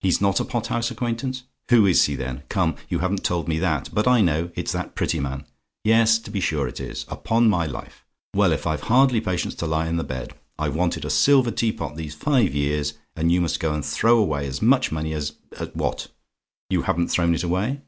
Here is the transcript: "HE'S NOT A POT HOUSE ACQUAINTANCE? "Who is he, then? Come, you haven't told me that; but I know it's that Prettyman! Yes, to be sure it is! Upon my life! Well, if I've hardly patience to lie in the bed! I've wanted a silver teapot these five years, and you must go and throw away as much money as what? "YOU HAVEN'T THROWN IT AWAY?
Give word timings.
"HE'S 0.00 0.18
NOT 0.22 0.40
A 0.40 0.46
POT 0.46 0.68
HOUSE 0.68 0.90
ACQUAINTANCE? 0.90 1.42
"Who 1.68 1.84
is 1.84 2.02
he, 2.06 2.14
then? 2.16 2.42
Come, 2.48 2.74
you 2.88 3.00
haven't 3.00 3.22
told 3.22 3.48
me 3.48 3.58
that; 3.58 3.90
but 3.92 4.08
I 4.08 4.22
know 4.22 4.50
it's 4.54 4.72
that 4.72 4.94
Prettyman! 4.94 5.44
Yes, 5.84 6.18
to 6.20 6.30
be 6.30 6.40
sure 6.40 6.66
it 6.66 6.80
is! 6.80 7.04
Upon 7.10 7.50
my 7.50 7.66
life! 7.66 8.02
Well, 8.34 8.50
if 8.52 8.66
I've 8.66 8.84
hardly 8.84 9.20
patience 9.20 9.54
to 9.56 9.66
lie 9.66 9.88
in 9.88 9.98
the 9.98 10.04
bed! 10.04 10.32
I've 10.58 10.74
wanted 10.74 11.04
a 11.04 11.10
silver 11.10 11.50
teapot 11.50 11.96
these 11.96 12.14
five 12.14 12.54
years, 12.54 12.94
and 13.14 13.30
you 13.30 13.42
must 13.42 13.60
go 13.60 13.74
and 13.74 13.84
throw 13.84 14.16
away 14.16 14.46
as 14.46 14.62
much 14.62 14.90
money 14.90 15.12
as 15.12 15.34
what? 15.74 16.06
"YOU 16.70 16.80
HAVEN'T 16.84 17.08
THROWN 17.10 17.34
IT 17.34 17.44
AWAY? 17.44 17.82